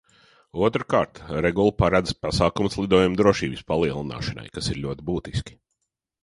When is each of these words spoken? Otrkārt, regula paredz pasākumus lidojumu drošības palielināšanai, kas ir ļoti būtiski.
Otrkārt, 0.67 1.19
regula 1.45 1.73
paredz 1.81 2.15
pasākumus 2.27 2.79
lidojumu 2.79 3.19
drošības 3.21 3.63
palielināšanai, 3.73 4.47
kas 4.57 4.71
ir 4.75 4.81
ļoti 4.87 5.07
būtiski. 5.13 5.61